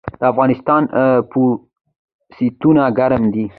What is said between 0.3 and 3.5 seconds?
افغانستان پوستینونه ګرم دي